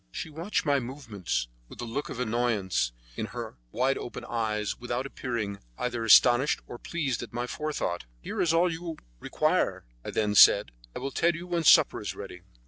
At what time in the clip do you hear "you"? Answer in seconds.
8.73-8.97, 11.35-11.45